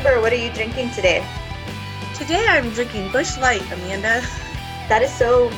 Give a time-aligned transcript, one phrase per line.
[0.00, 1.22] Amber, what are you drinking today?
[2.14, 4.22] Today I'm drinking Busch Light, Amanda.
[4.88, 5.50] That is so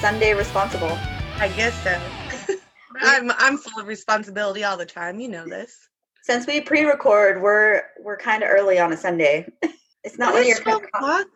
[0.00, 0.98] Sunday responsible.
[1.36, 2.56] I guess so.
[3.02, 5.20] I'm I'm full of responsibility all the time.
[5.20, 5.76] You know this.
[6.22, 9.50] Since we pre-record, we're we're kind of early on a Sunday.
[10.04, 10.62] It's not when It's you're.
[10.64, 11.26] 12 o'clock.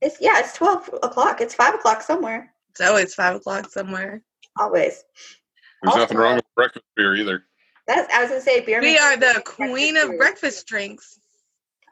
[0.00, 1.42] It's yeah, it's twelve o'clock.
[1.42, 2.50] It's five o'clock somewhere.
[2.70, 4.22] It's always five o'clock somewhere.
[4.58, 5.02] Always.
[5.82, 7.42] There's Also- nothing wrong with breakfast beer either.
[7.86, 8.80] That's I was gonna say beer.
[8.80, 10.16] We are the queen of food.
[10.18, 11.18] breakfast drinks.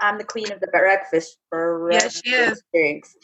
[0.00, 1.38] I'm the queen of the breakfast.
[1.52, 2.62] Yes, she is.
[2.72, 3.16] Drinks.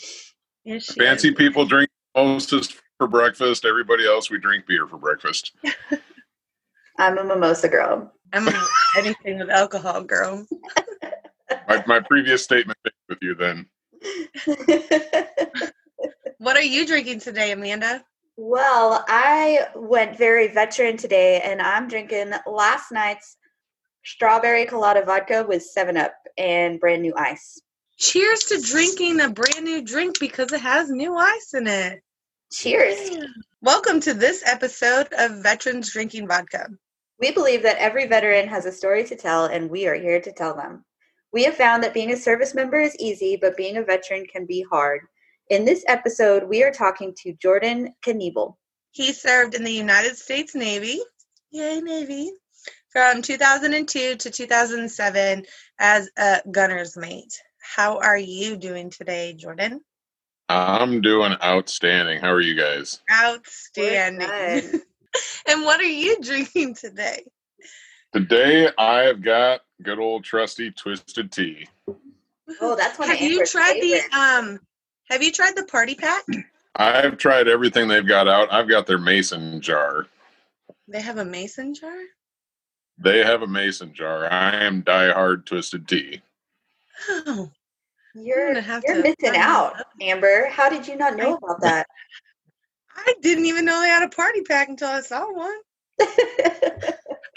[0.65, 1.35] Yes, she Fancy is.
[1.35, 3.65] people drink mimosas for breakfast.
[3.65, 5.53] Everybody else, we drink beer for breakfast.
[6.99, 8.13] I'm a mimosa girl.
[8.33, 10.47] I'm a- anything with alcohol, girl.
[11.69, 13.67] My, my previous statement with you then.
[16.39, 18.03] What are you drinking today, Amanda?
[18.39, 23.37] well, I went very veteran today, and I'm drinking last night's
[24.05, 27.61] strawberry colada vodka with Seven Up and brand new ice.
[27.99, 32.01] Cheers to drinking a brand new drink because it has new ice in it.
[32.51, 33.19] Cheers.
[33.61, 36.69] Welcome to this episode of Veterans Drinking Vodka.
[37.21, 40.33] We believe that every veteran has a story to tell, and we are here to
[40.33, 40.85] tell them.
[41.33, 44.47] We have found that being a service member is easy, but being a veteran can
[44.47, 45.03] be hard.
[45.51, 48.55] In this episode, we are talking to Jordan Kniebel.
[48.93, 51.01] He served in the United States Navy,
[51.51, 52.33] yay Navy,
[52.91, 55.45] from 2002 to 2007
[55.79, 57.41] as a gunner's mate.
[57.61, 59.81] How are you doing today, Jordan?
[60.49, 62.21] I'm doing outstanding.
[62.21, 63.01] How are you guys?
[63.13, 64.81] Outstanding.
[65.49, 67.25] And what are you drinking today?
[68.13, 71.67] Today I have got good old trusty twisted tea.
[72.61, 74.09] Oh, that's one have of you tried favorites.
[74.13, 74.61] the um
[75.09, 76.23] have you tried the party pack?
[76.77, 78.53] I've tried everything they've got out.
[78.53, 80.07] I've got their mason jar.
[80.87, 81.97] They have a mason jar?
[83.03, 84.31] They have a mason jar.
[84.31, 86.21] I am diehard twisted tea.
[87.09, 87.51] Oh.
[88.15, 89.87] You're, gonna have you're to missing out, out.
[90.01, 90.49] Amber.
[90.51, 91.87] How did you not know about that?
[92.97, 95.57] I didn't even know they had a party pack until I saw one.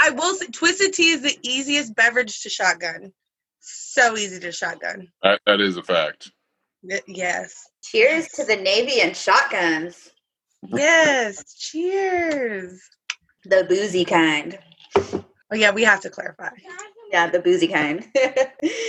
[0.02, 3.14] I will say twisted tea is the easiest beverage to shotgun.
[3.60, 5.08] So easy to shotgun.
[5.22, 6.32] That, that is a fact.
[6.82, 7.56] Y- Yes.
[7.84, 10.10] Cheers to the Navy and shotguns,
[10.68, 11.54] Yes.
[11.56, 12.82] Cheers.
[13.46, 14.58] the boozy kind.
[15.54, 16.50] Oh yeah, we have to clarify.
[17.12, 18.08] Yeah, the boozy kind.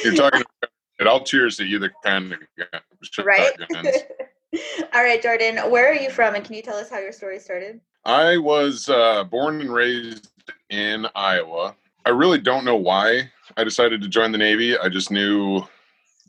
[0.02, 3.52] You're talking about I'll cheers to either kind of gun- right?
[4.94, 6.34] All right, Jordan, where are you from?
[6.34, 7.82] And can you tell us how your story started?
[8.06, 10.30] I was uh, born and raised
[10.70, 11.76] in Iowa.
[12.06, 14.78] I really don't know why I decided to join the Navy.
[14.78, 15.60] I just knew,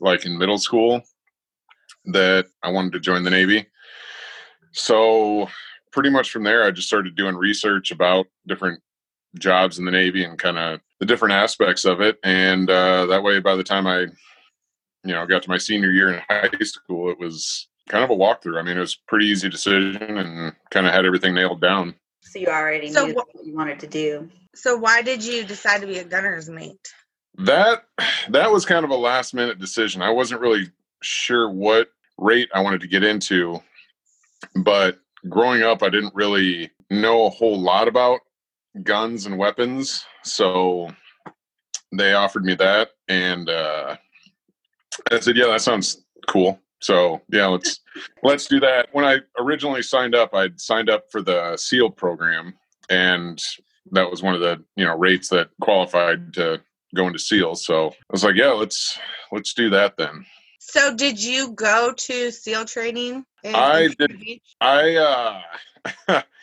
[0.00, 1.00] like in middle school,
[2.06, 3.64] that I wanted to join the Navy.
[4.72, 5.48] So,
[5.92, 8.82] pretty much from there, I just started doing research about different
[9.38, 12.18] jobs in the Navy and kind of the different aspects of it.
[12.22, 14.00] And uh, that way, by the time I,
[15.04, 18.16] you know, got to my senior year in high school, it was kind of a
[18.16, 18.58] walkthrough.
[18.58, 21.94] I mean, it was a pretty easy decision and kind of had everything nailed down.
[22.22, 24.28] So you already So knew wh- what you wanted to do.
[24.54, 26.92] So why did you decide to be a gunner's mate?
[27.38, 27.84] That
[28.30, 30.00] that was kind of a last minute decision.
[30.00, 30.70] I wasn't really
[31.02, 33.62] sure what rate I wanted to get into,
[34.54, 34.98] but
[35.28, 38.20] growing up, I didn't really know a whole lot about
[38.82, 40.04] guns and weapons.
[40.24, 40.90] So
[41.92, 43.96] they offered me that, and uh,
[45.10, 47.80] I said, "Yeah, that sounds cool." So yeah, let's
[48.22, 48.88] let's do that.
[48.92, 52.54] When I originally signed up, I'd signed up for the SEAL program,
[52.90, 53.42] and
[53.92, 56.60] that was one of the you know rates that qualified to
[56.94, 57.54] go into SEAL.
[57.56, 58.98] So I was like, "Yeah, let's
[59.32, 60.24] let's do that then."
[60.58, 63.24] So did you go to SEAL training?
[63.44, 64.40] in I did-?
[64.60, 64.96] I
[66.08, 66.22] uh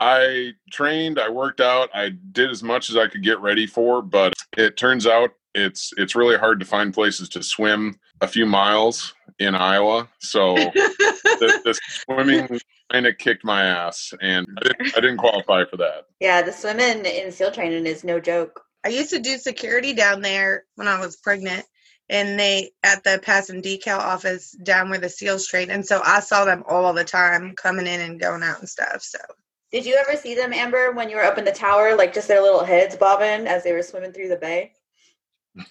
[0.00, 4.00] I trained, I worked out, I did as much as I could get ready for,
[4.00, 8.46] but it turns out it's it's really hard to find places to swim a few
[8.46, 10.08] miles in Iowa.
[10.20, 12.60] So the, the swimming
[12.90, 16.06] kind of kicked my ass, and I didn't, I didn't qualify for that.
[16.20, 18.62] Yeah, the swimming in SEAL training is no joke.
[18.84, 21.64] I used to do security down there when I was pregnant,
[22.08, 26.00] and they at the pass and decal office down where the SEALs train, and so
[26.02, 29.02] I saw them all the time coming in and going out and stuff.
[29.02, 29.18] So
[29.72, 32.28] Did you ever see them, Amber, when you were up in the tower, like just
[32.28, 34.72] their little heads bobbing as they were swimming through the bay?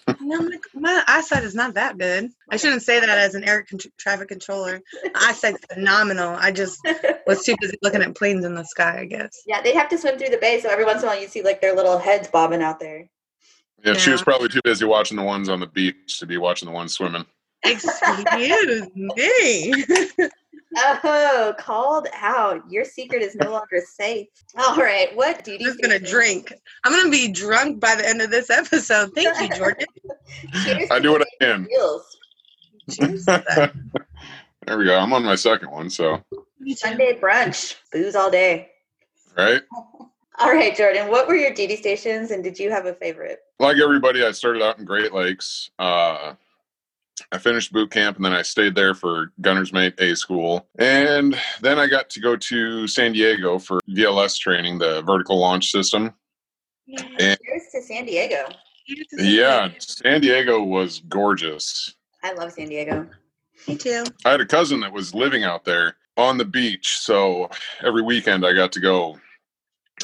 [0.06, 2.30] And I'm my eyesight is not that good.
[2.50, 4.80] I shouldn't say that as an air con- traffic controller.
[5.04, 6.36] My eyesight's phenomenal.
[6.38, 6.80] I just
[7.26, 9.42] was too busy looking at planes in the sky, I guess.
[9.46, 11.28] yeah, they'd have to swim through the bay, so every once in a while you
[11.28, 13.08] see like their little heads bobbing out there.
[13.84, 16.66] Yeah, she was probably too busy watching the ones on the beach to be watching
[16.66, 17.24] the ones swimming.
[17.62, 18.24] Excuse
[19.16, 19.72] me.
[20.76, 22.62] Oh, called out.
[22.70, 24.28] Your secret is no longer safe.
[24.56, 25.14] All right.
[25.16, 25.64] What duty?
[25.64, 26.52] I'm just gonna drink.
[26.84, 29.12] I'm gonna be drunk by the end of this episode.
[29.14, 29.86] Thank you, Jordan.
[30.64, 31.66] Cheers I do what I safe can.
[32.90, 33.24] Cheers.
[33.26, 34.96] there we go.
[34.96, 36.22] I'm on my second one, so
[36.76, 37.76] Sunday brunch.
[37.92, 38.70] Booze all day.
[39.36, 39.62] right.
[40.38, 41.08] All right, Jordan.
[41.10, 43.40] What were your duty stations, and did you have a favorite?
[43.58, 45.70] Like everybody, I started out in Great Lakes.
[45.78, 46.34] Uh,
[47.32, 51.38] I finished boot camp, and then I stayed there for Gunner's Mate A School, and
[51.60, 56.14] then I got to go to San Diego for VLS training, the vertical launch system.
[56.86, 57.02] Yeah.
[57.18, 58.48] And Cheers to San Diego.
[58.86, 59.76] Cheers to San yeah, Diego.
[59.80, 61.94] San Diego was gorgeous.
[62.22, 63.08] I love San Diego.
[63.68, 64.04] Me too.
[64.24, 67.50] I had a cousin that was living out there on the beach, so
[67.82, 69.18] every weekend I got to go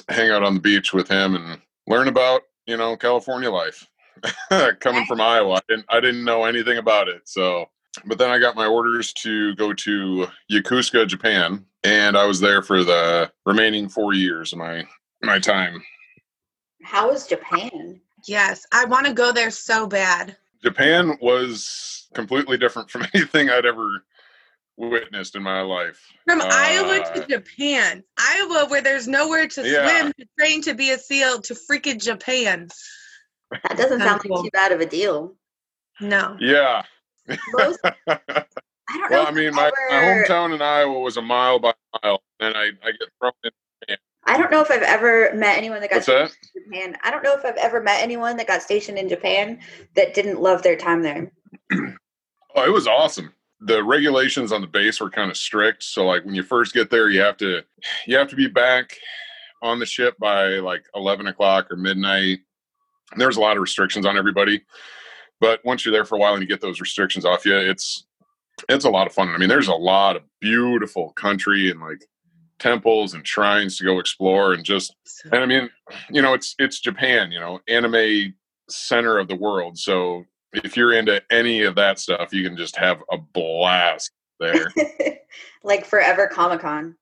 [0.08, 3.86] hang out on the beach with him and learn about you know California life.
[4.80, 7.68] Coming from Iowa, I didn't I didn't know anything about it, so.
[8.04, 12.60] But then I got my orders to go to Yokosuka, Japan, and I was there
[12.60, 14.84] for the remaining four years of my
[15.22, 15.82] my time.
[16.82, 18.00] How is Japan?
[18.26, 20.36] Yes, I want to go there so bad.
[20.62, 24.04] Japan was completely different from anything I'd ever
[24.76, 25.98] witnessed in my life.
[26.26, 29.88] From Uh, Iowa to Japan, Iowa, where there's nowhere to Yeah.
[30.00, 32.68] swim, to train to be a SEAL, to freaking Japan.
[33.50, 34.36] That doesn't sound Cool.
[34.36, 35.34] like too bad of a deal.
[36.00, 36.36] No.
[36.40, 36.82] Yeah.
[37.52, 38.18] Most, I
[38.88, 39.16] don't know.
[39.16, 41.72] well, if I mean, I've my, my hometown in Iowa was a mile by
[42.02, 43.50] mile, and I, I get thrown in.
[44.28, 46.32] I don't know if I've ever met anyone that got What's that?
[46.56, 46.96] in Japan.
[47.04, 49.60] I don't know if I've ever met anyone that got stationed in Japan
[49.94, 51.32] that didn't love their time there.
[52.58, 53.34] Oh, it was awesome.
[53.60, 56.88] The regulations on the base were kind of strict, so like when you first get
[56.88, 57.62] there, you have to
[58.06, 58.96] you have to be back
[59.60, 62.38] on the ship by like eleven o'clock or midnight.
[63.16, 64.62] There's a lot of restrictions on everybody,
[65.40, 68.06] but once you're there for a while and you get those restrictions off you, it's
[68.68, 69.28] it's a lot of fun.
[69.28, 72.04] I mean, there's a lot of beautiful country and like
[72.58, 74.94] temples and shrines to go explore, and just
[75.24, 75.70] and I mean,
[76.10, 78.34] you know, it's it's Japan, you know, anime
[78.68, 79.78] center of the world.
[79.78, 84.10] So if you're into any of that stuff, you can just have a blast
[84.40, 84.72] there.
[85.64, 86.96] like forever Comic Con.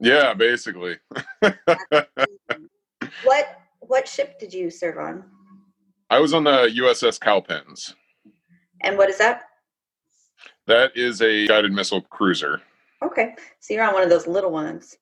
[0.00, 0.98] yeah, basically.
[3.22, 5.24] What what ship did you serve on?
[6.10, 7.94] I was on the USS Cowpens.
[8.82, 9.42] And what is that?
[10.66, 12.62] That is a guided missile cruiser.
[13.02, 14.96] Okay, so you're on one of those little ones.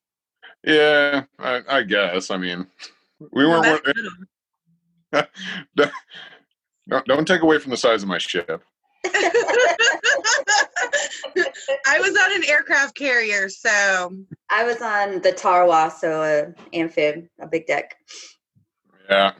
[0.65, 2.31] Yeah, I, I guess.
[2.31, 2.67] I mean,
[3.31, 3.83] we Well, weren't.
[3.85, 5.27] that's little.
[6.89, 8.61] don't, don't take away from the size of my ship.
[11.85, 14.13] I was on an aircraft carrier, so
[14.49, 17.95] I was on the Tarawa, so a amphib, a big deck.
[19.09, 19.33] Yeah.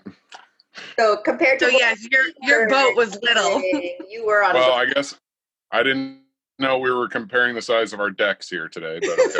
[0.97, 3.61] So compared to so what yes, your your boat was little.
[4.09, 4.53] you were on.
[4.55, 5.15] Well, a I guess
[5.71, 6.21] I didn't
[6.59, 9.39] know we were comparing the size of our decks here today, but okay.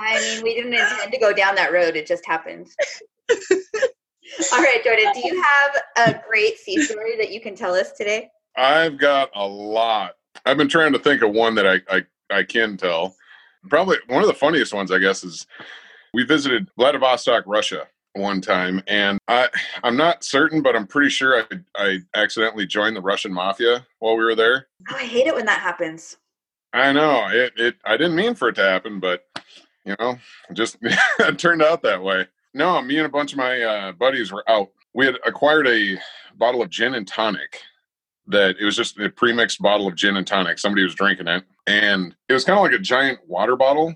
[0.00, 1.96] I mean, we didn't intend to go down that road.
[1.96, 2.68] It just happened.
[4.52, 7.92] All right, Jordan, do you have a great sea story that you can tell us
[7.92, 8.30] today?
[8.56, 10.14] I've got a lot.
[10.46, 13.14] I've been trying to think of one that I, I, I can tell.
[13.68, 15.46] Probably one of the funniest ones, I guess, is
[16.14, 19.48] we visited Vladivostok, Russia one time, and I
[19.82, 24.16] I'm not certain, but I'm pretty sure I I accidentally joined the Russian mafia while
[24.16, 24.68] we were there.
[24.90, 26.16] Oh, I hate it when that happens.
[26.72, 29.24] I know it it I didn't mean for it to happen, but
[29.84, 30.18] you know,
[30.52, 32.26] just it turned out that way.
[32.52, 34.70] No, me and a bunch of my uh, buddies were out.
[34.92, 35.98] We had acquired a
[36.36, 37.60] bottle of gin and tonic
[38.26, 40.58] that it was just a pre-mixed bottle of gin and tonic.
[40.58, 43.94] Somebody was drinking it, and it was kind of like a giant water bottle.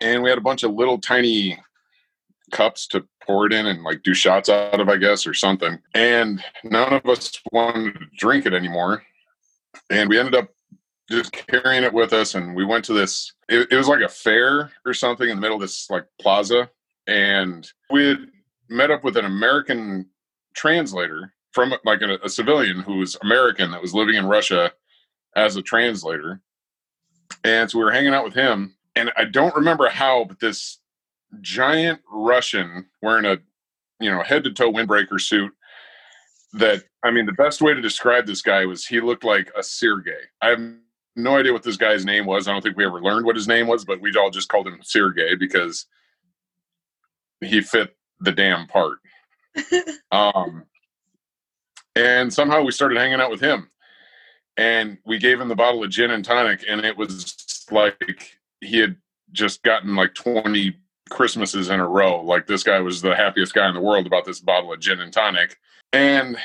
[0.00, 1.58] And we had a bunch of little tiny
[2.50, 5.78] cups to pour it in and like do shots out of, I guess, or something.
[5.94, 9.02] And none of us wanted to drink it anymore.
[9.90, 10.48] And we ended up
[11.10, 14.08] just carrying it with us and we went to this it, it was like a
[14.08, 16.68] fair or something in the middle of this like plaza
[17.06, 18.18] and we had
[18.68, 20.06] met up with an american
[20.54, 24.70] translator from like a, a civilian who was american that was living in russia
[25.34, 26.40] as a translator
[27.44, 30.78] and so we were hanging out with him and i don't remember how but this
[31.40, 33.38] giant russian wearing a
[34.00, 35.52] you know head to toe windbreaker suit
[36.54, 39.62] that i mean the best way to describe this guy was he looked like a
[39.62, 40.16] Sergey.
[40.40, 40.60] i have
[41.18, 42.46] no idea what this guy's name was.
[42.46, 44.68] I don't think we ever learned what his name was, but we all just called
[44.68, 45.86] him Sergey because
[47.40, 48.98] he fit the damn part.
[50.12, 50.64] um,
[51.96, 53.68] and somehow we started hanging out with him,
[54.56, 58.78] and we gave him the bottle of gin and tonic, and it was like he
[58.78, 58.96] had
[59.32, 60.76] just gotten like twenty
[61.10, 62.22] Christmases in a row.
[62.22, 65.00] Like this guy was the happiest guy in the world about this bottle of gin
[65.00, 65.56] and tonic.
[65.92, 66.36] And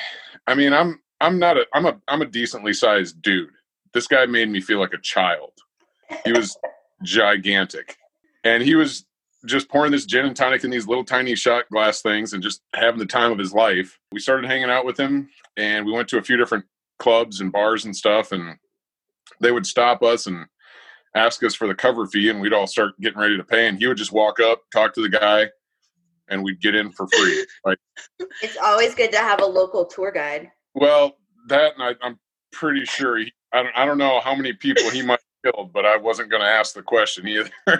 [0.47, 3.49] I mean, I'm I'm not a I'm a I'm a decently sized dude
[3.93, 5.51] this guy made me feel like a child.
[6.25, 6.57] He was
[7.03, 7.95] gigantic.
[8.43, 9.05] And he was
[9.45, 12.61] just pouring this gin and tonic in these little tiny shot glass things and just
[12.73, 13.99] having the time of his life.
[14.11, 16.65] We started hanging out with him and we went to a few different
[16.99, 18.57] clubs and bars and stuff and
[19.39, 20.45] they would stop us and
[21.15, 23.77] ask us for the cover fee and we'd all start getting ready to pay and
[23.77, 25.47] he would just walk up, talk to the guy
[26.29, 27.45] and we'd get in for free.
[27.65, 27.77] Like
[28.41, 30.51] It's always good to have a local tour guide.
[30.75, 31.17] well,
[31.47, 32.19] that and I, I'm
[32.51, 35.73] pretty sure he, I don't I don't know how many people he might have killed,
[35.73, 37.49] but I wasn't going to ask the question either.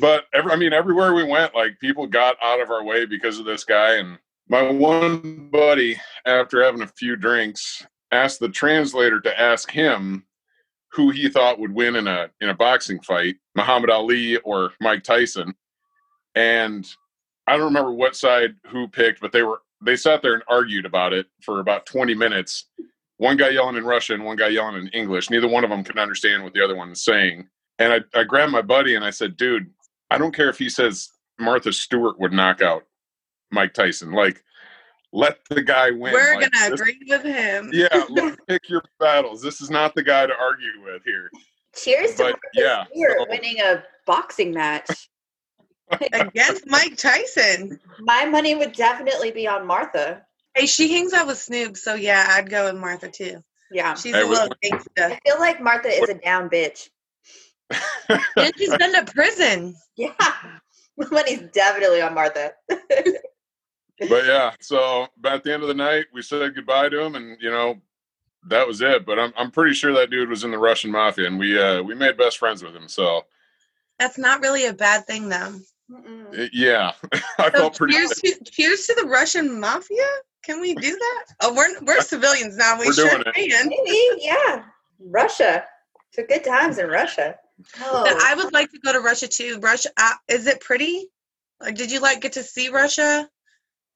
[0.00, 3.38] but every, I mean, everywhere we went, like people got out of our way because
[3.38, 3.96] of this guy.
[3.96, 4.18] And
[4.48, 10.25] my one buddy, after having a few drinks, asked the translator to ask him
[10.96, 15.04] who he thought would win in a in a boxing fight, Muhammad Ali or Mike
[15.04, 15.54] Tyson.
[16.34, 16.86] And
[17.46, 20.86] I don't remember what side who picked, but they were they sat there and argued
[20.86, 22.70] about it for about 20 minutes.
[23.18, 25.28] One guy yelling in Russian, one guy yelling in English.
[25.28, 27.48] Neither one of them could understand what the other one was saying.
[27.78, 29.70] And I, I grabbed my buddy and I said, dude,
[30.10, 32.84] I don't care if he says Martha Stewart would knock out
[33.50, 34.12] Mike Tyson.
[34.12, 34.42] Like,
[35.12, 36.12] let the guy win.
[36.12, 37.70] We're Like, gonna this- agree with him.
[37.72, 39.40] Yeah, look, pick your battles.
[39.42, 41.30] This is not the guy to argue with here.
[41.74, 44.88] Cheers But, Martha yeah, Stewart so- winning a boxing match.
[46.12, 47.78] Against Mike Tyson.
[48.00, 50.22] My money would definitely be on Martha.
[50.56, 53.42] Hey, she hangs out with Snoop, so yeah, I'd go with Martha too.
[53.70, 53.94] Yeah.
[53.94, 55.12] She's Hey, a we- little gangsta.
[55.12, 56.88] I feel like Martha is a down bitch.
[58.36, 59.74] And she's been to prison.
[59.96, 60.12] Yeah.
[60.98, 62.52] My money's definitely on Martha.
[63.98, 67.14] But yeah, so but at the end of the night, we said goodbye to him,
[67.14, 67.76] and you know,
[68.48, 69.06] that was it.
[69.06, 71.82] But I'm I'm pretty sure that dude was in the Russian mafia, and we uh
[71.82, 72.88] we made best friends with him.
[72.88, 73.22] So
[73.98, 75.54] That's not really a bad thing though.
[75.94, 76.92] Uh, yeah,
[77.38, 77.94] I So felt pretty.
[77.94, 80.06] cheers to cheers to the Russian mafia.
[80.42, 81.24] Can we do that?
[81.42, 82.78] Oh, we're we're civilians now.
[82.78, 83.34] We We're sure doing it.
[83.50, 83.68] can.
[83.68, 84.64] Maybe, yeah.
[85.00, 85.64] Russia.
[86.12, 87.36] So good times in Russia.
[87.80, 89.58] Oh, But I would like to go to Russia too.
[89.60, 91.06] Russia uh, is it pretty?
[91.60, 93.28] Like, did you like get to see Russia,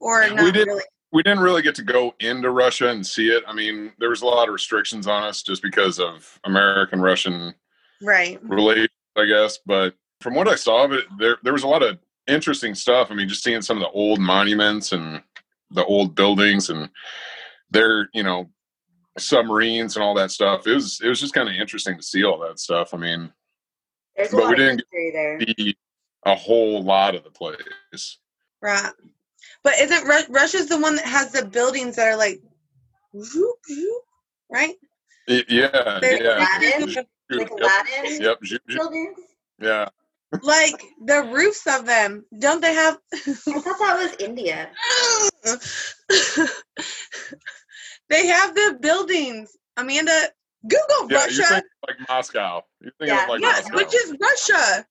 [0.00, 0.66] or We not did.
[0.66, 0.82] really?
[1.12, 3.42] we didn't really get to go into Russia and see it.
[3.46, 7.54] I mean, there was a lot of restrictions on us just because of American Russian
[8.02, 8.38] Right.
[8.42, 9.58] relations, I guess.
[9.66, 13.08] But from what I saw of it, there there was a lot of interesting stuff.
[13.10, 15.22] I mean, just seeing some of the old monuments and
[15.72, 16.88] the old buildings and
[17.70, 18.48] their, you know,
[19.18, 20.66] submarines and all that stuff.
[20.66, 22.94] It was it was just kind of interesting to see all that stuff.
[22.94, 23.32] I mean,
[24.16, 25.76] there's a but we didn't see
[26.24, 28.18] a whole lot of the place.
[28.62, 28.92] Right.
[29.62, 32.40] But isn't Ru- Russia's the one that has the buildings that are like,
[33.20, 34.02] zoop, zoop,
[34.50, 34.74] right?
[35.28, 36.38] Yeah, They're yeah.
[36.38, 36.88] Aladdin?
[36.90, 38.78] Zoop, Like yep, Aladdin Yep, zoop, zoop.
[38.80, 39.18] buildings.
[39.60, 39.88] yeah.
[40.42, 42.24] like the roofs of them.
[42.38, 42.98] Don't they have?
[43.14, 44.70] I thought that was India.
[48.08, 49.56] they have the buildings.
[49.76, 50.28] Amanda,
[50.66, 51.42] Google Yeah, Russia.
[51.50, 52.62] you're like Moscow.
[52.80, 53.22] You're thinking Yeah.
[53.24, 53.76] of like yes, Moscow.
[53.76, 54.86] which is Russia.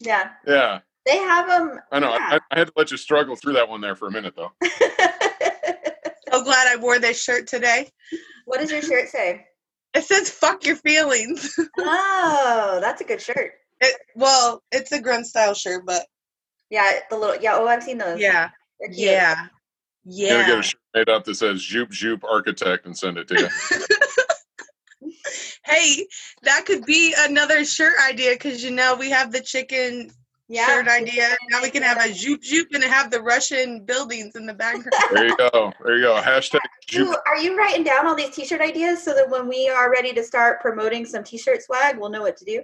[0.00, 0.30] Yeah.
[0.46, 0.78] yeah.
[1.08, 1.80] They have them.
[1.90, 2.10] I know.
[2.10, 2.28] Yeah.
[2.32, 4.52] I, I had to let you struggle through that one there for a minute, though.
[6.30, 7.88] So glad I wore this shirt today.
[8.44, 9.46] what does your shirt say?
[9.94, 13.52] It says "fuck your feelings." Oh, that's a good shirt.
[13.80, 16.04] It, well, it's a grunt style shirt, but
[16.68, 17.54] Yeah, the little yeah.
[17.56, 18.20] Oh, I've seen those.
[18.20, 18.98] yeah, They're cute.
[19.08, 19.48] yeah, Gonna
[20.04, 20.46] yeah.
[20.46, 23.48] get a shirt made up that says "Zoop Zoop Architect" and send it to you.
[25.64, 26.06] Hey,
[26.42, 30.10] that could be another shirt idea because you know we have the chicken
[30.50, 30.66] Yeah.
[30.66, 31.36] shirt idea.
[31.50, 34.90] Now we can have a zoop zoop and have the Russian buildings in the background.
[35.12, 35.72] there you go.
[35.84, 36.20] There you go.
[36.22, 36.60] Hashtag
[36.94, 37.16] Ooh, Zoop.
[37.26, 40.24] are you writing down all these t-shirt ideas so that when we are ready to
[40.24, 42.62] start promoting some t-shirt swag, we'll know what to do?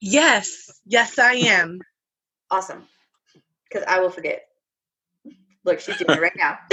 [0.00, 1.80] yes, yes, I am.
[2.50, 2.84] Awesome.
[3.68, 4.46] Because I will forget.
[5.64, 6.58] Look, she's doing it right now.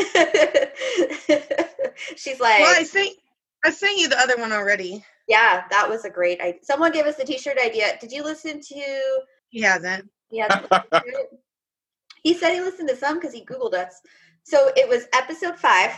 [2.15, 3.17] she's like, Well, I think
[3.63, 5.03] I sent you the other one already.
[5.27, 6.60] yeah, that was a great idea.
[6.63, 7.98] Someone gave us the t-shirt idea.
[8.01, 9.22] Did you listen to?
[9.50, 10.10] He hasn't.
[10.31, 10.62] Yeah.
[12.24, 13.93] he said he listened to some because he Googled us.
[14.43, 15.91] So it was episode five,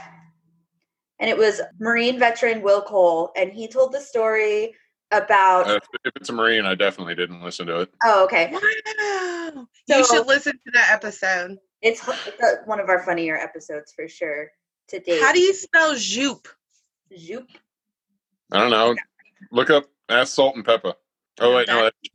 [1.19, 4.75] and it was Marine veteran Will Cole, and he told the story
[5.11, 5.69] about.
[5.69, 7.89] Uh, if it's a Marine, I definitely didn't listen to it.
[8.03, 8.51] oh, okay.
[8.51, 9.67] Wow.
[9.88, 11.57] you So- should listen to that episode.
[11.81, 14.51] It's, it's a, one of our funnier episodes for sure
[14.89, 15.19] to date.
[15.21, 16.47] How do you spell zoop?
[17.17, 17.47] Zoop.
[18.51, 18.95] I don't know.
[19.51, 20.93] Look up ask Salt-N-Pepa.
[21.39, 22.11] Oh wait, no, That's shoot,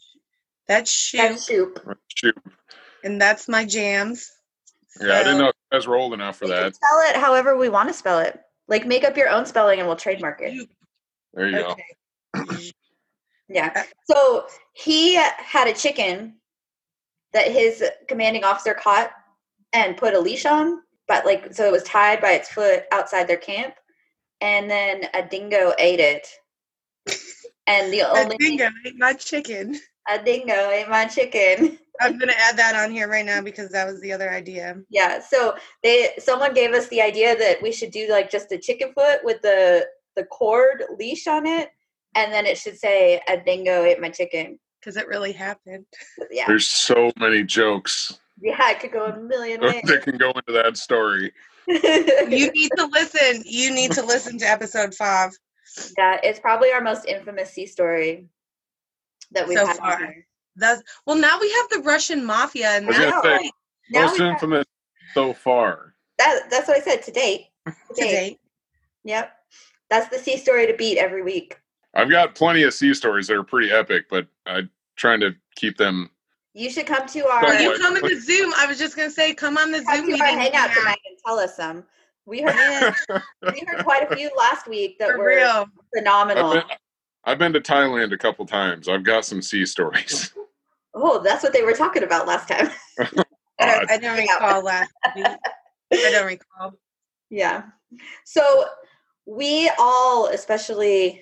[0.68, 1.80] That's soup.
[1.86, 2.36] that's shoot.
[3.04, 4.32] and that's my jams.
[5.00, 6.74] Yeah, I didn't know if you guys were old enough for We can that.
[6.74, 8.40] spell it however we want to spell it.
[8.68, 10.68] Like make up your own spelling and we'll trademark it.
[11.34, 11.76] There you go.
[13.48, 13.84] Yeah.
[14.10, 16.34] So he had a chicken
[17.32, 19.12] that his commanding officer caught
[19.72, 23.28] and put a leash on, but like so it was tied by its foot outside
[23.28, 23.74] their camp,
[24.40, 26.26] and then a dingo ate it.
[27.68, 29.78] And the A only dingo ate my chicken.
[30.08, 31.78] A dingo ate my chicken.
[32.00, 34.76] I'm gonna add that on here right now because that was the other idea.
[34.90, 35.18] Yeah.
[35.20, 38.92] So they someone gave us the idea that we should do like just a chicken
[38.94, 41.70] foot with the the cord leash on it,
[42.14, 44.58] and then it should say a dingo ate my chicken.
[44.80, 45.86] Because it really happened.
[46.30, 46.44] Yeah.
[46.46, 49.82] There's so many jokes Yeah, it could go a million ways.
[49.86, 51.32] that can go into that story.
[51.68, 53.42] You need to listen.
[53.44, 55.32] You need to listen to episode five.
[55.98, 58.28] yeah, it's probably our most infamous sea story
[59.32, 59.76] that we've So had.
[59.76, 59.98] far.
[59.98, 60.26] here.
[60.56, 61.16] That's well.
[61.16, 63.50] Now we have the Russian mafia, and I now say- like,
[63.90, 64.64] Now Most we have- infamous
[65.14, 65.94] so far.
[66.18, 67.46] that, that's what I said to date.
[67.66, 68.10] To to date.
[68.10, 68.40] date.
[69.04, 69.32] Yep.
[69.90, 71.58] That's the sea story to beat every week.
[71.94, 75.76] I've got plenty of sea stories that are pretty epic, but I'm trying to keep
[75.76, 76.10] them.
[76.54, 78.52] You should come to our Well, Well, you what- come in the Zoom.
[78.56, 80.22] I was just gonna say, come on the come Zoom to meeting.
[80.22, 81.84] our hangout Yeah, tonight and tell us some.
[82.24, 82.94] We heard
[83.52, 85.66] we heard quite a few last week that for were real.
[85.96, 86.46] phenomenal.
[86.52, 86.76] I've been,
[87.26, 88.88] I've been to Thailand a couple times.
[88.88, 90.32] I've got some sea stories.
[90.98, 92.70] Oh, that's what they were talking about last time.
[92.98, 95.26] I don't, I don't recall last week.
[95.26, 96.72] I don't recall.
[97.28, 97.64] Yeah.
[98.24, 98.64] So
[99.26, 101.20] we all, especially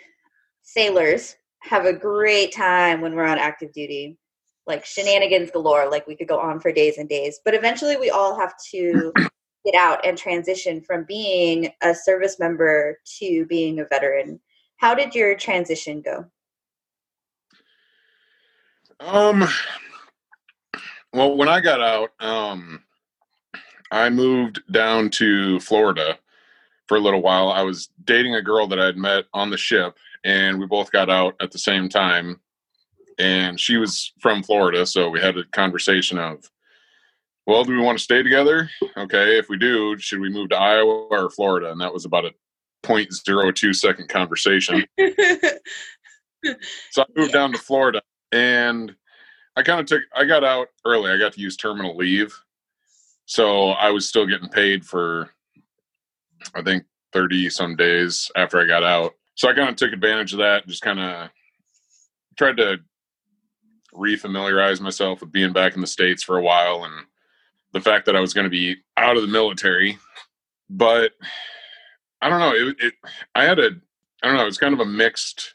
[0.63, 4.17] sailors, have a great time when we're on active duty.
[4.65, 7.41] Like shenanigans galore, like we could go on for days and days.
[7.45, 9.13] But eventually we all have to
[9.65, 14.39] get out and transition from being a service member to being a veteran.
[14.77, 16.27] How did your transition go?
[19.01, 19.45] Um,
[21.13, 22.83] well, when I got out, um,
[23.91, 26.19] I moved down to Florida
[26.89, 27.51] for a little while.
[27.51, 30.91] I was dating a girl that I had met on the ship, and we both
[30.91, 32.41] got out at the same time.
[33.19, 36.51] And she was from Florida, so we had a conversation of,
[37.47, 38.69] well, do we want to stay together?
[38.97, 41.71] Okay, if we do, should we move to Iowa or Florida?
[41.71, 42.33] And that was about a
[42.85, 44.85] 0.02 second conversation.
[46.91, 48.95] So I moved down to Florida and
[49.57, 51.11] I kind of took I got out early.
[51.11, 52.39] I got to use terminal leave.
[53.27, 55.31] So I was still getting paid for
[56.55, 59.15] I think 30 some days after I got out.
[59.37, 61.31] So I kind of took advantage of that, and just kind of
[62.37, 62.79] tried to
[63.95, 67.07] refamiliarize myself with being back in the states for a while and
[67.73, 69.99] the fact that I was going to be out of the military.
[70.69, 71.13] But
[72.21, 72.95] I don't know, it, it
[73.35, 73.71] I had a
[74.23, 75.55] I don't know, it was kind of a mixed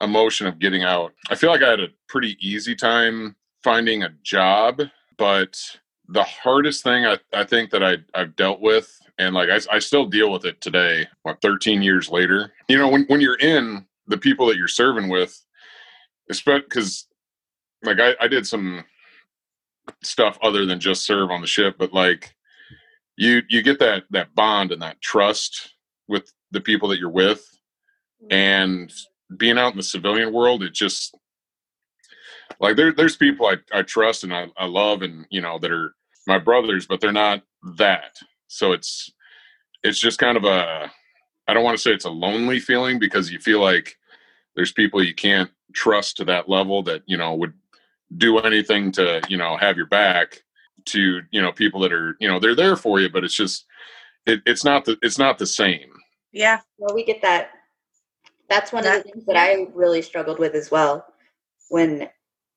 [0.00, 1.12] emotion of getting out.
[1.30, 4.80] I feel like I had a pretty easy time finding a job,
[5.16, 5.60] but
[6.08, 9.78] the hardest thing I, I think that I, I've dealt with, and like I, I
[9.78, 13.84] still deal with it today, what, 13 years later, you know, when, when you're in
[14.06, 15.44] the people that you're serving with,
[16.30, 17.06] especially because
[17.82, 18.84] like I, I did some
[20.02, 22.34] stuff other than just serve on the ship, but like
[23.18, 25.74] you, you get that, that bond and that trust
[26.06, 27.40] with the people that you're with.
[28.22, 28.32] Mm-hmm.
[28.32, 28.92] And
[29.36, 31.16] being out in the civilian world, it just
[32.60, 35.70] like there there's people I, I trust and I, I love and you know that
[35.70, 35.94] are
[36.26, 37.42] my brothers, but they're not
[37.76, 38.18] that.
[38.48, 39.12] So it's
[39.82, 40.90] it's just kind of a
[41.46, 43.96] I don't want to say it's a lonely feeling because you feel like
[44.56, 47.54] there's people you can't trust to that level that, you know, would
[48.16, 50.42] do anything to, you know, have your back
[50.88, 53.66] to, you know, people that are, you know, they're there for you, but it's just
[54.26, 55.90] it, it's not the it's not the same.
[56.32, 56.60] yeah.
[56.78, 57.50] Well, we get that.
[58.48, 61.04] That's one of the things that I really struggled with as well
[61.70, 62.08] when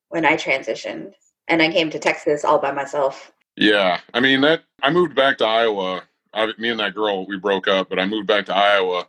[0.10, 1.12] when I transitioned
[1.48, 3.32] and I came to Texas all by myself.
[3.58, 4.64] Yeah, I mean that.
[4.82, 6.04] I moved back to Iowa.
[6.34, 9.08] I, me and that girl, we broke up, but I moved back to Iowa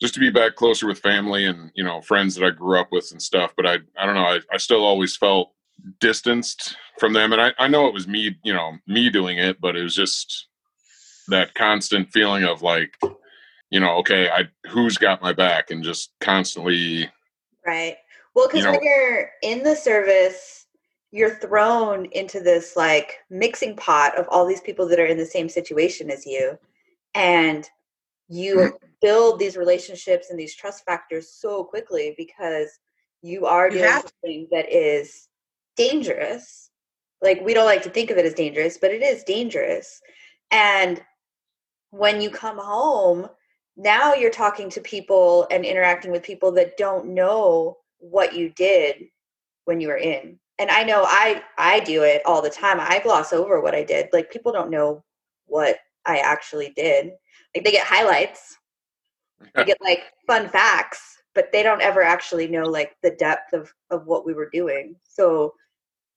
[0.00, 2.88] just to be back closer with family and you know friends that I grew up
[2.92, 3.54] with and stuff.
[3.56, 4.24] But I, I don't know.
[4.24, 5.52] I, I still always felt
[6.00, 9.60] distanced from them, and I, I know it was me, you know, me doing it,
[9.60, 10.48] but it was just
[11.28, 12.96] that constant feeling of like,
[13.70, 17.10] you know, okay, I who's got my back, and just constantly
[17.66, 17.96] Right.
[18.34, 20.66] Well, because You know- when you're in the service,
[21.10, 25.26] you're thrown into this like mixing pot of all these people that are in the
[25.26, 26.58] same situation as you.
[27.14, 27.68] And
[28.28, 28.76] you mm-hmm.
[29.00, 32.78] build these relationships and these trust factors so quickly because
[33.22, 35.27] you are doing have something that is
[35.78, 36.70] dangerous.
[37.22, 40.00] Like, we don't like to think of it as dangerous, but it is dangerous.
[40.50, 41.02] And
[41.90, 43.28] when you come home,
[43.76, 49.04] now you're talking to people and interacting with people that don't know what you did
[49.64, 50.38] when you were in.
[50.60, 52.78] And i know i i do it all the time.
[52.80, 54.08] I gloss over what i did.
[54.12, 55.04] Like people don't know
[55.46, 57.12] what i actually did.
[57.54, 58.58] Like they get highlights.
[59.54, 63.72] They get like fun facts but they don't ever actually know like the depth of
[63.90, 64.96] of what we were doing.
[65.04, 65.54] So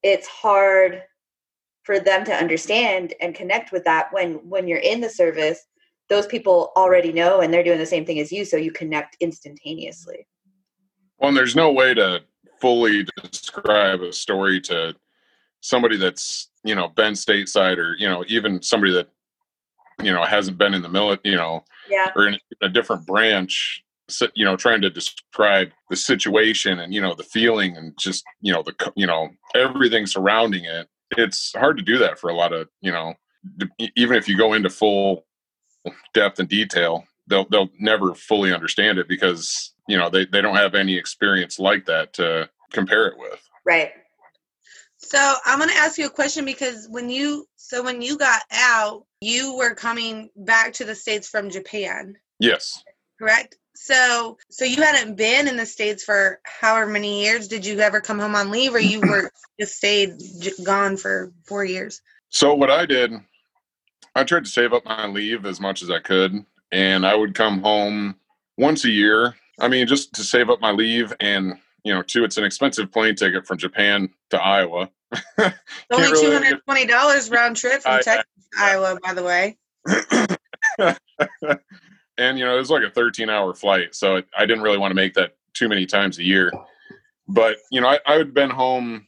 [0.03, 1.03] it's hard
[1.83, 5.65] for them to understand and connect with that when when you're in the service
[6.09, 9.15] those people already know and they're doing the same thing as you so you connect
[9.19, 10.27] instantaneously
[11.17, 12.21] Well, and there's no way to
[12.59, 14.95] fully describe a story to
[15.61, 19.09] somebody that's you know been stateside or you know even somebody that
[20.03, 22.11] you know hasn't been in the military, you know, Yeah.
[22.15, 23.83] or in a different branch.
[24.36, 28.54] You know, trying to describe the situation and you know the feeling and just you
[28.54, 30.88] know the you know everything surrounding it.
[31.17, 33.15] It's hard to do that for a lot of you know
[33.95, 35.26] even if you go into full
[36.13, 40.56] depth and detail, they'll they'll never fully understand it because you know they, they don't
[40.56, 43.41] have any experience like that to compare it with.
[43.65, 43.91] Right.
[44.97, 49.06] So I'm gonna ask you a question because when you so when you got out,
[49.21, 52.84] you were coming back to the states from Japan, Yes.
[53.21, 53.55] Correct?
[53.75, 57.47] So so you hadn't been in the states for however many years.
[57.47, 61.31] Did you ever come home on leave, or you were just stayed j- gone for
[61.45, 62.01] four years?
[62.29, 63.13] So what I did,
[64.15, 67.36] I tried to save up my leave as much as I could, and I would
[67.36, 68.15] come home
[68.57, 69.36] once a year.
[69.60, 71.53] I mean, just to save up my leave, and
[71.84, 74.89] you know, too, it's an expensive plane ticket from Japan to Iowa.
[75.38, 78.97] It's only really two hundred twenty dollars round trip from I- I- Texas to Iowa,
[79.03, 79.57] by the way.
[82.17, 84.91] and you know it was like a 13 hour flight so i didn't really want
[84.91, 86.52] to make that too many times a year
[87.28, 89.08] but you know i, I had been home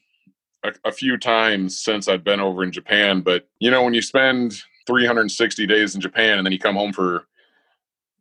[0.64, 4.02] a, a few times since i'd been over in japan but you know when you
[4.02, 4.56] spend
[4.88, 7.26] 360 days in japan and then you come home for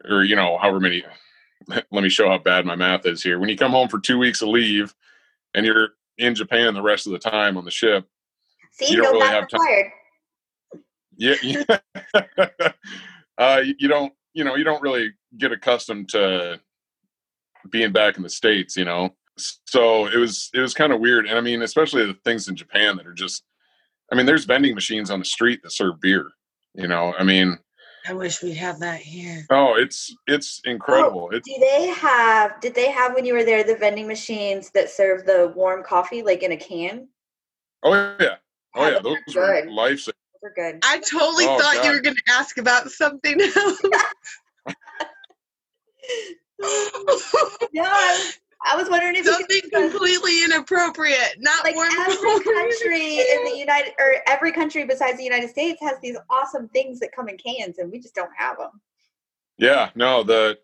[0.09, 1.03] or you know however many
[1.68, 4.18] let me show how bad my math is here when you come home for two
[4.18, 4.95] weeks of leave
[5.55, 8.07] and you're in japan the rest of the time on the ship
[8.75, 9.61] See, You don't no really have time.
[9.61, 9.92] required.
[11.18, 11.35] yeah,
[12.14, 12.73] yeah.
[13.38, 16.61] uh, you don't you know you don't really get accustomed to
[17.71, 21.27] being back in the states you know so it was it was kind of weird
[21.27, 23.45] and i mean especially the things in japan that are just
[24.11, 26.29] i mean there's vending machines on the street that serve beer
[26.75, 27.59] you know i mean
[28.05, 29.47] I wish we had that here.
[29.51, 32.61] oh it's it's incredible oh, it's Do they have?
[32.61, 36.21] Did they have when you were there the vending machines that serve the warm coffee
[36.21, 37.07] like in a can?
[37.85, 38.37] oh yeah
[38.75, 40.12] oh yeah those those are are
[40.50, 40.55] good.
[40.55, 40.81] life Those are good.
[40.85, 43.83] I totally Oh, thought you were going to ask about something else.
[47.72, 51.35] No, I was, I was wondering if something could discuss, completely inappropriate.
[51.38, 52.44] Not like warm every coffee.
[52.44, 57.00] country in the United or every country besides the United States has these awesome things
[57.00, 58.81] that come in cans, and we just don't have them.
[59.59, 60.57] yeah no the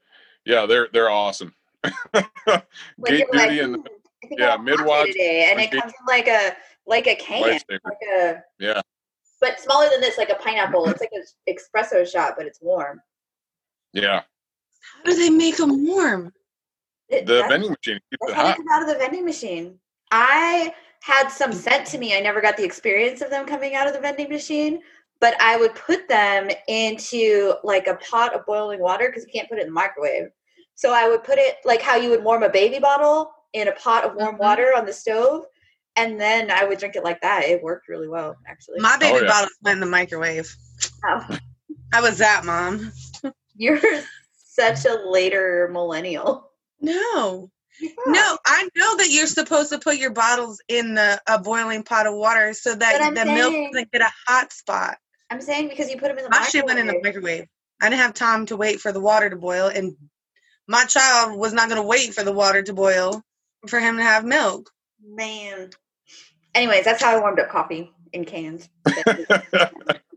[0.44, 1.52] yeah they're they're awesome
[1.84, 1.94] gate
[3.08, 3.84] you're like, and "Ooh,
[4.22, 6.54] I think yeah, I want coffee today, and it comes in like a
[6.86, 8.80] like a can, like a Yeah.
[9.40, 10.88] But smaller than this, like a pineapple.
[10.88, 13.00] It's like an espresso shot, but it's warm.
[13.92, 14.22] yeah
[14.82, 16.32] How do they make them warm?
[17.08, 18.94] It- the that's- vending machine keeps That's it how they hot come out of the
[18.98, 19.78] vending machine.
[20.10, 22.16] I had some sent to me.
[22.16, 24.80] I never got the experience of them coming out of the vending machine,
[25.20, 29.48] but I would put them into like a pot of boiling water because you can't
[29.48, 30.28] put it in the microwave.
[30.74, 33.72] So I would put it like how you would warm a baby bottle in a
[33.72, 34.40] pot of warm Mhm.
[34.40, 35.44] water on the stove,
[35.98, 37.44] and then I would drink it like that.
[37.44, 38.80] It worked really well, actually.
[38.80, 39.28] My baby Oh, yeah.
[39.28, 40.54] bottles went in the microwave.
[41.04, 41.38] Oh,
[41.92, 42.92] I was that mom.
[43.56, 43.80] you're
[44.32, 46.50] such a later millennial.
[46.80, 47.50] No,
[48.06, 52.06] no, I know that you're supposed to put your bottles in the a boiling pot
[52.06, 54.96] of water so that I'm the milk doesn't get a hot spot.
[55.30, 57.14] I'm saying because you put them in the My shit went in the microwave.
[57.16, 57.46] microwave.
[57.82, 59.96] I didn't have time to wait for the water to boil, and
[60.68, 63.22] my child was not going to wait for the water to boil
[63.66, 64.70] for him to have milk.
[65.04, 65.70] Man.
[66.54, 68.68] Anyways, that's how I warmed up coffee in cans.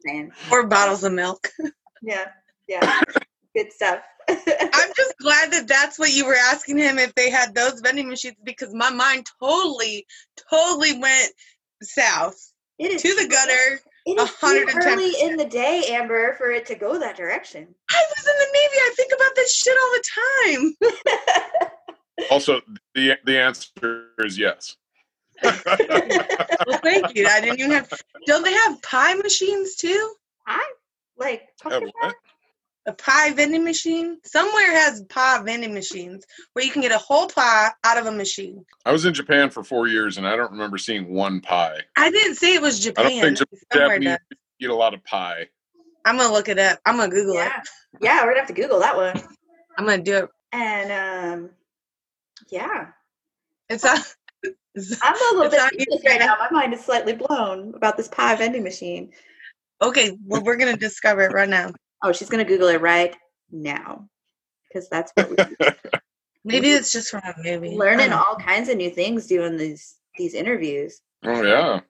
[0.03, 0.31] Man.
[0.51, 1.49] Or bottles of milk.
[2.03, 2.29] Yeah,
[2.67, 2.99] yeah.
[3.55, 3.99] Good stuff.
[4.27, 8.09] I'm just glad that that's what you were asking him if they had those vending
[8.09, 10.07] machines because my mind totally,
[10.49, 11.31] totally went
[11.83, 13.79] south it is to the gutter.
[14.07, 17.67] It is too early in the day, Amber, for it to go that direction.
[17.91, 18.75] I was in the Navy.
[18.75, 20.89] I think about this shit all the
[21.59, 21.69] time.
[22.31, 22.61] also,
[22.95, 24.77] the the answer is yes.
[26.67, 27.25] Well, thank you.
[27.27, 27.91] I didn't even have.
[28.27, 30.13] Don't they have pie machines too?
[30.45, 30.73] I
[31.17, 32.07] like pumpkin pie?
[32.07, 32.15] what?
[32.85, 34.17] A pie vending machine?
[34.23, 36.23] Somewhere has pie vending machines
[36.53, 38.63] where you can get a whole pie out of a machine.
[38.85, 41.79] I was in Japan for four years, and I don't remember seeing one pie.
[41.97, 43.05] I didn't say it was Japan.
[43.05, 43.21] I Japan.
[43.21, 44.37] don't think Jap- Somewhere Japanese does.
[44.61, 45.47] eat a lot of pie.
[46.05, 46.79] I'm gonna look it up.
[46.85, 47.37] I'm gonna Google it.
[47.37, 47.61] Yeah,
[48.01, 48.21] yeah.
[48.23, 49.19] We're gonna have to Google that one.
[49.77, 50.29] I'm gonna do it.
[50.51, 51.49] And um,
[52.49, 52.87] yeah,
[53.69, 53.95] It's a,
[55.01, 56.35] I'm a little It's bit on speechless right now.
[56.39, 59.11] My mind is slightly blown about this pie vending machine.
[59.81, 60.17] okay.
[60.25, 61.71] Well, we're gonna discover it right now.
[62.03, 63.15] Oh, she's gonna Google it right
[63.51, 64.07] now
[64.67, 65.55] because that's what we do.
[66.43, 67.75] Maybe it's just from a movie.
[67.75, 71.01] learning all kinds of new things doing these these interviews.
[71.23, 71.81] Oh yeah.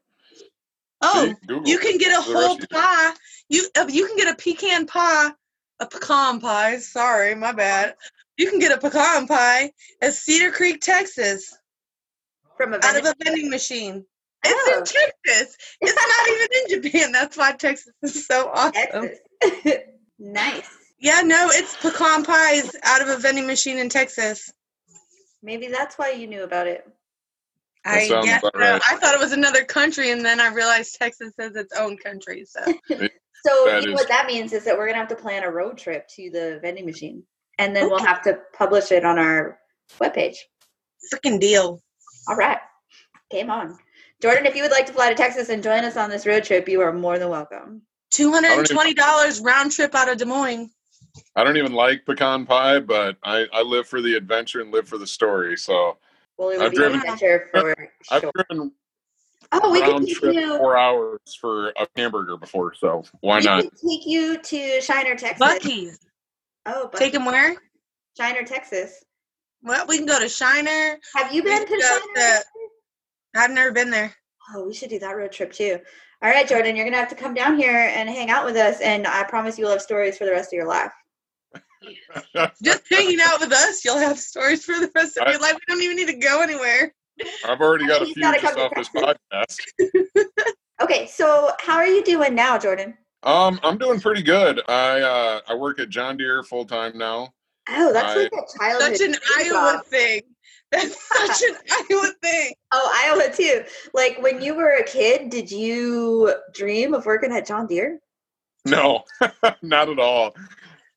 [1.04, 1.56] Oh, See?
[1.66, 3.14] You can get a whole pie.
[3.50, 5.32] You uh, you can get a pecan pie,
[5.80, 6.78] a pecan pie.
[6.80, 7.96] Sorry, my bad.
[8.38, 11.56] You can get a pecan pie at Cedar Creek, Texas,
[12.62, 14.06] From a out of a vending machine.
[14.46, 14.82] Oh.
[14.82, 15.58] It's in Texas.
[15.82, 17.12] It's not even in Japan.
[17.12, 19.10] That's why Texas is so awesome.
[20.24, 20.70] Nice.
[21.00, 24.54] Yeah, no, it's pecan pies out of a vending machine in Texas.
[25.42, 26.88] Maybe that's why you knew about it.
[27.84, 28.60] I sounds guess about so.
[28.60, 28.82] right.
[28.88, 32.46] I thought it was another country, and then I realized Texas is its own country.
[32.46, 32.62] So
[33.44, 35.50] So That you know what that means is that we're gonna have to plan a
[35.50, 37.24] road trip to the vending machine,
[37.58, 39.58] and then we'll have to publish it on our
[40.00, 40.36] webpage.
[41.12, 41.82] freaking deal.
[42.28, 42.60] All right,
[43.30, 43.78] game on,
[44.22, 44.46] Jordan.
[44.46, 46.68] If you would like to fly to Texas and join us on this road trip,
[46.70, 47.82] you are more than welcome.
[48.12, 50.70] Two hundred and twenty dollars round trip out of Des Moines.
[51.36, 54.88] I don't even like pecan pie, but I, I live for the adventure and live
[54.88, 55.58] for the story.
[55.58, 55.98] So
[56.38, 57.76] Well, it would I've be driven- an adventure for
[58.12, 58.32] I've sure.
[58.36, 58.72] driven
[59.54, 60.58] Oh, we can round take trip you.
[60.58, 63.62] four hours for a hamburger before, so why we not?
[63.64, 65.46] can take you to Shiner, Texas.
[65.46, 66.00] Buc-ee's.
[66.68, 67.56] Oh, Buc- Take them where?
[68.18, 69.04] Shiner, Texas.
[69.64, 70.98] Well, we can go to Shiner.
[71.16, 72.40] Have you been to Shiner?
[72.40, 72.44] to-
[73.36, 74.14] I've never been there.
[74.54, 75.80] Oh, we should do that road trip too.
[76.24, 78.80] All right, Jordan, you're gonna have to come down here and hang out with us,
[78.82, 80.92] and I promise you will have stories for the rest of your life.
[82.64, 85.56] Just hanging out with us, you'll have stories for the rest of I- your life.
[85.56, 86.94] We don't even need to go anywhere.
[87.46, 89.60] I've already got a few gotta just off this podcast.
[90.82, 92.98] Okay, so how are you doing now, Jordan?
[93.24, 94.62] Um, I'm doing pretty good.
[94.68, 97.34] I uh, I work at John Deere full time now.
[97.70, 98.98] Oh, that's I- like a childhood.
[98.98, 99.86] Such an Iowa job.
[99.86, 100.22] thing.
[100.72, 101.58] That's such an
[101.92, 102.54] Iowa thing.
[102.72, 103.66] Oh, Iowa too.
[103.94, 108.00] Like when you were a kid, did you dream of working at John Deere?
[108.66, 109.04] No,
[109.62, 110.34] not at all.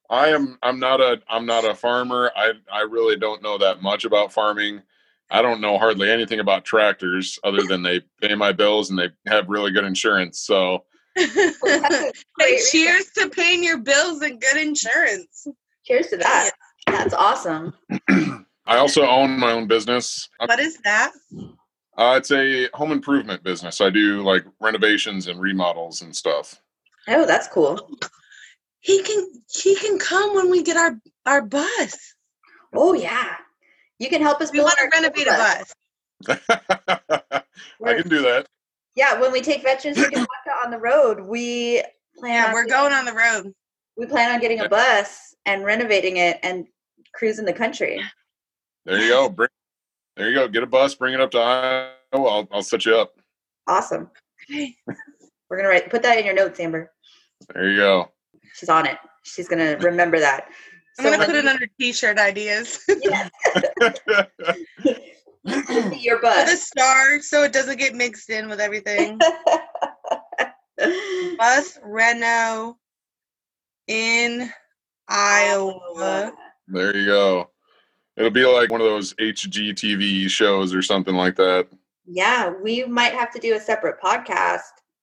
[0.08, 2.30] I am I'm not a I'm not a farmer.
[2.36, 4.80] I I really don't know that much about farming.
[5.28, 9.08] I don't know hardly anything about tractors other than they pay my bills and they
[9.26, 10.38] have really good insurance.
[10.38, 10.84] So
[11.16, 12.12] hey,
[12.70, 15.48] cheers to paying your bills and good insurance.
[15.84, 16.50] Cheers to that.
[16.86, 17.74] That's awesome.
[18.66, 20.28] I also own my own business.
[20.38, 21.12] What is that?
[21.96, 23.80] Uh, it's a home improvement business.
[23.80, 26.60] I do like renovations and remodels and stuff.
[27.08, 27.78] Oh, that's cool.
[28.80, 32.14] He can he can come when we get our our bus.
[32.74, 33.36] Oh yeah.
[33.98, 35.74] You can help us We build want to our renovate a bus.
[36.26, 37.44] bus.
[37.84, 38.46] I can do that.
[38.96, 40.28] Yeah, when we take veterans to Kentucky
[40.64, 41.82] on the road, we
[42.18, 43.52] plan Yeah, we're going on the road.
[43.96, 46.66] We plan on getting a bus and renovating it and
[47.14, 48.00] cruising the country.
[48.84, 49.28] There you go.
[49.28, 49.48] Bring,
[50.16, 50.48] there you go.
[50.48, 50.94] Get a bus.
[50.94, 51.92] Bring it up to Iowa.
[52.12, 53.14] I'll, I'll set you up.
[53.66, 54.10] Awesome.
[54.50, 54.76] Okay.
[55.48, 56.90] We're gonna write put that in your notes, Amber.
[57.54, 58.10] There you go.
[58.54, 58.98] She's on it.
[59.24, 60.48] She's gonna remember that.
[60.98, 62.84] I'm gonna put it under t-shirt ideas.
[62.88, 63.30] Yes.
[66.02, 66.52] your With bus.
[66.52, 69.18] a star so it doesn't get mixed in with everything.
[71.38, 72.76] Bus Reno
[73.88, 74.50] in
[75.10, 76.32] oh, Iowa.
[76.68, 77.50] there you go.
[78.16, 81.66] It'll be like one of those HGTV shows or something like that.
[82.06, 84.60] Yeah, we might have to do a separate podcast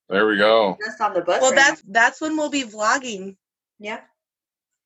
[0.10, 0.78] There we go.
[0.86, 1.41] just on the bus.
[1.41, 1.67] Well, right now.
[1.70, 3.36] that's that's when we'll be vlogging.
[3.80, 4.02] yeah.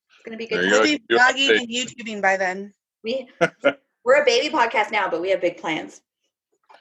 [0.09, 0.63] It's gonna be good.
[0.65, 0.85] you We'll go.
[0.85, 2.73] be You have vlogging to- and YouTubing by then.
[3.03, 3.27] We
[4.03, 6.01] we're a baby podcast now, but we have big plans.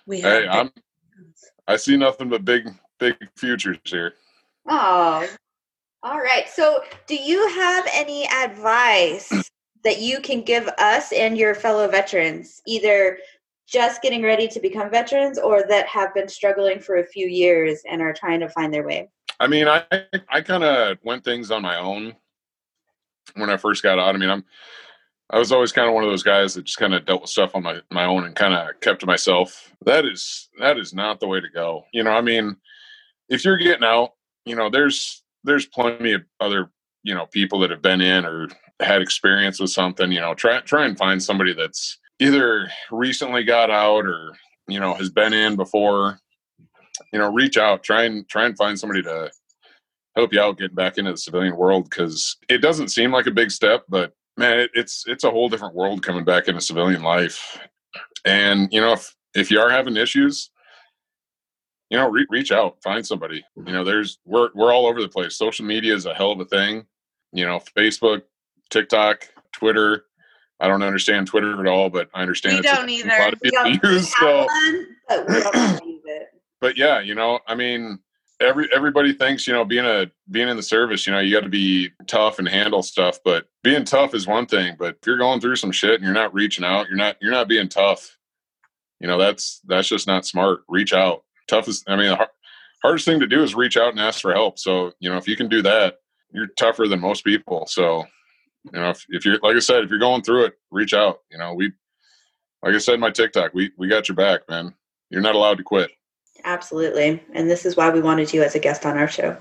[0.06, 0.70] We have Hey, big I'm.
[1.68, 4.14] I see nothing but big, big futures here.
[4.68, 5.26] Oh,
[6.04, 6.48] all right.
[6.50, 9.50] So, do you have any advice
[9.84, 13.18] that you can give us and your fellow veterans, either
[13.66, 17.80] just getting ready to become veterans or that have been struggling for a few years
[17.90, 19.08] and are trying to find their way?
[19.40, 19.84] I mean, I
[20.28, 22.14] I kind of went things on my own
[23.36, 24.14] when I first got out.
[24.14, 24.44] I mean, I'm
[25.30, 27.30] I was always kind of one of those guys that just kind of dealt with
[27.30, 29.72] stuff on my my own and kind of kept to myself.
[29.86, 31.86] That is that is not the way to go.
[31.94, 32.56] You know, I mean,
[33.30, 34.10] if you're getting out,
[34.44, 36.70] you know, there's there's plenty of other
[37.02, 38.48] you know people that have been in or
[38.80, 40.10] had experience with something.
[40.10, 44.32] You know, try try and find somebody that's either recently got out or
[44.68, 46.18] you know has been in before
[47.12, 49.30] you know reach out try and try and find somebody to
[50.16, 53.32] help you out getting back into the civilian world because it doesn't seem like a
[53.32, 57.02] big step but man it, it's it's a whole different world coming back into civilian
[57.02, 57.58] life
[58.24, 60.50] and you know if if you are having issues
[61.94, 65.08] you know re- reach out find somebody you know there's we're we're all over the
[65.08, 66.84] place social media is a hell of a thing
[67.32, 68.22] you know facebook
[68.70, 70.04] tiktok twitter
[70.58, 73.32] i don't understand twitter at all but i understand We it's don't thing a lot
[73.32, 76.28] of We people don't use so one, but we don't know how to use it.
[76.60, 78.00] but yeah, you know, I mean,
[78.40, 81.44] every everybody thinks you know being a being in the service, you know, you got
[81.44, 83.18] to be tough and handle stuff.
[83.24, 86.14] But being tough is one thing, but if you're going through some shit and you're
[86.14, 88.18] not reaching out, you're not you're not being tough.
[89.00, 90.60] You know, that's that's just not smart.
[90.68, 91.23] Reach out.
[91.48, 92.30] Tough is, I mean, the har-
[92.82, 94.58] hardest thing to do is reach out and ask for help.
[94.58, 95.98] So you know, if you can do that,
[96.32, 97.66] you're tougher than most people.
[97.66, 98.04] So
[98.72, 101.20] You know, if, if you're like I said, if you're going through it, reach out.
[101.30, 101.72] You know, we
[102.62, 104.74] like I said my TikTok, we we got your back, man.
[105.10, 105.90] You're not allowed to quit.
[106.44, 107.22] Absolutely.
[107.32, 109.36] And this is why we wanted you as a guest on our show.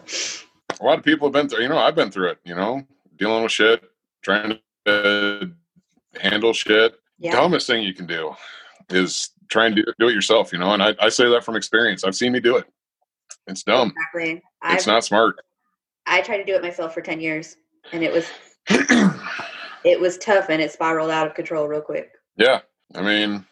[0.80, 1.64] A lot of people have been through.
[1.64, 2.40] You know, I've been through it.
[2.44, 2.86] You know,
[3.18, 3.84] dealing with shit,
[4.22, 5.52] trying to
[6.20, 6.96] handle shit.
[7.18, 7.32] Yeah.
[7.32, 8.34] Dumbest thing you can do
[8.90, 10.52] is try and do, do it yourself.
[10.52, 12.04] You know, and I, I say that from experience.
[12.04, 12.66] I've seen me do it.
[13.48, 13.94] It's dumb.
[13.96, 14.42] Exactly.
[14.66, 15.36] It's I not smart.
[16.06, 17.56] I tried to do it myself for 10 years
[17.92, 18.28] and it was
[19.84, 22.12] it was tough and it spiraled out of control real quick.
[22.38, 22.62] Yeah,
[22.96, 23.46] I mean,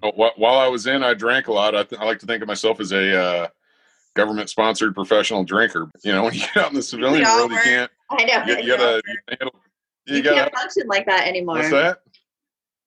[0.00, 1.74] while I was in, I drank a lot.
[1.74, 3.48] I, th- I like to think of myself as a uh,
[4.14, 5.90] government-sponsored professional drinker.
[6.02, 7.90] You know, when you get out in the civilian world, you can't.
[8.10, 8.44] I know.
[8.46, 9.02] You, you gotta.
[9.06, 9.36] You,
[10.06, 10.36] You you gotta.
[10.36, 11.56] can't function like that anymore.
[11.56, 12.00] What's that?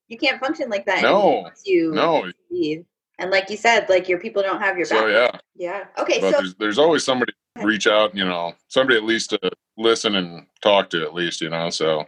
[0.08, 2.32] You can't function like that No, once you No.
[2.50, 2.86] leave.
[3.20, 5.00] And like you said, like your people don't have your back.
[5.00, 5.86] So yeah, Yeah.
[5.98, 6.22] Okay.
[6.22, 8.16] but so there's there's always somebody to reach out.
[8.16, 9.40] You know, somebody at least to
[9.78, 11.42] listen and talk to at least.
[11.42, 12.06] You know, so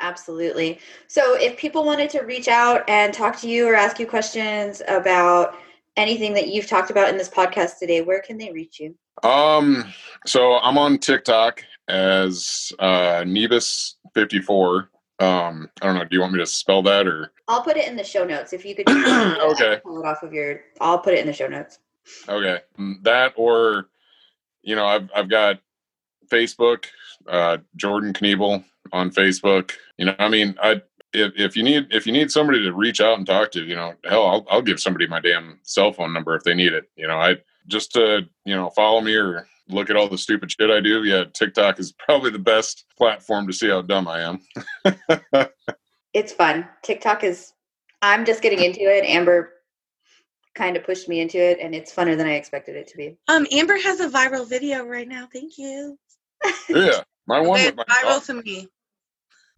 [0.00, 0.78] Absolutely.
[1.08, 4.80] So if people wanted to reach out and talk to you or ask you questions
[4.86, 5.56] about
[5.96, 8.94] anything that you've talked about in this podcast today, where can they reach you?
[9.24, 9.84] um,
[10.26, 14.86] so I'm on TikTok as uh, Nebus54.
[15.20, 16.04] Um, I don't know.
[16.04, 17.32] Do you want me to spell that or?
[17.48, 19.04] I'll put it in the show notes if you could just
[19.42, 19.80] Okay.
[19.82, 21.78] pull it off of your I'll put it in the show notes.
[22.28, 23.88] Okay, Mm, that or
[24.62, 25.60] you know, I've I've got
[26.30, 26.86] Facebook,
[27.26, 29.72] uh, Jordan Kniebel on Facebook.
[29.98, 33.00] You know, I mean, I if if you need if you need somebody to reach
[33.00, 36.12] out and talk to, you know, hell, I'll I'll give somebody my damn cell phone
[36.12, 36.88] number if they need it.
[36.96, 40.50] You know, I just to you know follow me or look at all the stupid
[40.50, 41.04] shit I do.
[41.04, 45.46] Yeah, TikTok is probably the best platform to see how dumb I am.
[46.14, 46.68] It's fun.
[46.82, 47.52] TikTok is
[48.00, 49.04] I'm just getting into it.
[49.04, 49.52] Amber
[50.54, 53.16] kind of pushed me into it and it's funner than I expected it to be.
[53.28, 55.28] Um, Amber has a viral video right now.
[55.32, 55.98] Thank you.
[56.68, 58.68] yeah, my one It's with my viral to me.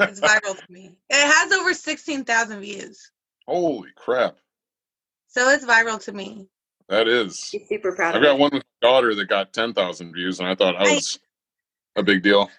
[0.01, 0.97] It's viral to me.
[1.09, 3.11] It has over sixteen thousand views,
[3.47, 4.37] holy crap,
[5.29, 6.47] so it's viral to me.
[6.91, 7.39] That is.
[7.51, 8.39] She's super proud I've of got it.
[8.39, 11.19] one with my daughter that got 10,000 views, and I thought I I- was
[11.97, 12.51] a big deal.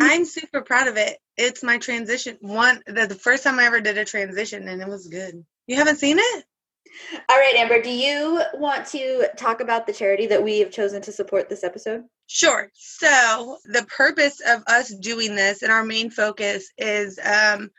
[0.00, 1.18] I'm super proud of it.
[1.36, 2.36] It's my transition.
[2.40, 5.44] One the, the first time I ever did a transition, and it was good.
[5.66, 6.44] You haven't seen it?
[7.28, 11.02] All right, Amber, do you want to talk about the charity that we have chosen
[11.02, 12.02] to support this episode?
[12.26, 12.70] Sure.
[12.74, 17.70] So the purpose of us doing this and our main focus is um,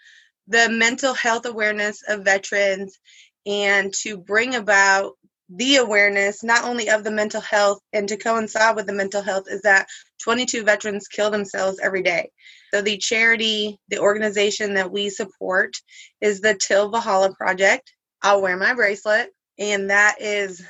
[0.48, 3.00] the mental health awareness of veterans
[3.46, 5.14] and to bring about
[5.56, 9.46] the awareness not only of the mental health and to coincide with the mental health
[9.50, 9.88] is that
[10.24, 12.32] 22 veterans kill themselves every day.
[12.74, 15.76] So the charity, the organization that we support
[16.22, 17.94] is the Till Valhalla Project.
[18.22, 20.64] I'll wear my bracelet and that is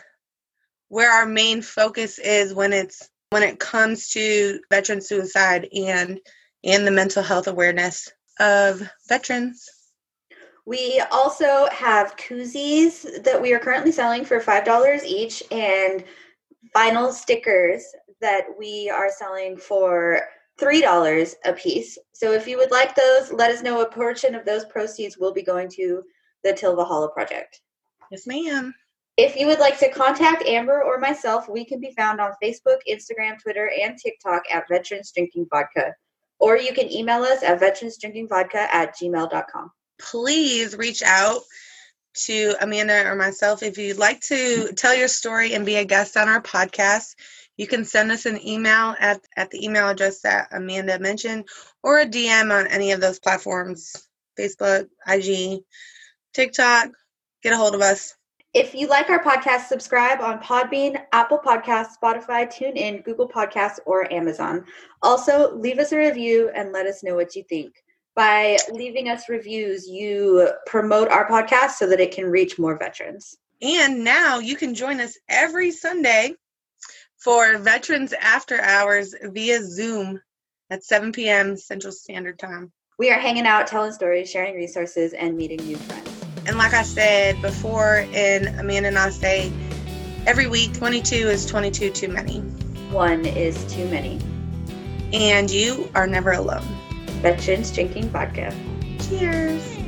[0.87, 6.19] where our main focus is when it's when it comes to veteran suicide and
[6.63, 9.69] and the mental health awareness of veterans.
[10.65, 16.03] We also have koozies that we are currently selling for $5 each and
[16.75, 17.83] vinyl stickers
[18.21, 20.21] that we are selling for
[20.59, 21.97] $3 a piece.
[22.13, 25.33] So if you would like those, let us know a portion of those proceeds will
[25.33, 26.03] be going to
[26.43, 27.61] the Till Valhalla project.
[28.11, 28.73] Yes, ma'am.
[29.17, 32.77] If you would like to contact Amber or myself, we can be found on Facebook,
[32.89, 35.93] Instagram, Twitter, and TikTok at Veterans Drinking Vodka.
[36.39, 39.71] Or you can email us at veteransdrinkingvodka at gmail.com.
[40.01, 41.41] Please reach out
[42.13, 46.17] to Amanda or myself if you'd like to tell your story and be a guest
[46.17, 47.15] on our podcast.
[47.57, 51.47] You can send us an email at, at the email address that Amanda mentioned
[51.83, 54.07] or a DM on any of those platforms
[54.39, 55.61] Facebook, IG,
[56.33, 56.89] TikTok.
[57.43, 58.15] Get a hold of us.
[58.53, 64.11] If you like our podcast, subscribe on Podbean, Apple Podcasts, Spotify, TuneIn, Google Podcasts, or
[64.11, 64.65] Amazon.
[65.01, 67.73] Also, leave us a review and let us know what you think.
[68.15, 73.37] By leaving us reviews, you promote our podcast so that it can reach more veterans.
[73.61, 76.33] And now you can join us every Sunday
[77.17, 80.19] for Veterans After Hours via Zoom
[80.69, 81.55] at 7 p.m.
[81.55, 82.71] Central Standard Time.
[82.97, 86.09] We are hanging out, telling stories, sharing resources, and meeting new friends.
[86.47, 89.51] And like I said before in Amanda and I say,
[90.25, 92.39] every week 22 is 22 too many.
[92.91, 94.19] One is too many.
[95.13, 96.65] And you are never alone.
[97.21, 98.53] Veterans drinking vodka.
[98.99, 99.80] Cheers.